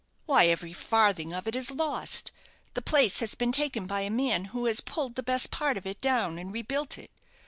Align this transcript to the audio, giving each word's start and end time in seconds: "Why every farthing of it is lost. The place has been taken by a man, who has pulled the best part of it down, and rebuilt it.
"Why 0.25 0.47
every 0.47 0.73
farthing 0.73 1.31
of 1.31 1.45
it 1.45 1.55
is 1.55 1.69
lost. 1.69 2.31
The 2.73 2.81
place 2.81 3.19
has 3.19 3.35
been 3.35 3.51
taken 3.51 3.85
by 3.85 4.01
a 4.01 4.09
man, 4.09 4.45
who 4.45 4.65
has 4.65 4.81
pulled 4.81 5.13
the 5.13 5.21
best 5.21 5.51
part 5.51 5.77
of 5.77 5.85
it 5.85 6.01
down, 6.01 6.39
and 6.39 6.51
rebuilt 6.51 6.97
it. 6.97 7.11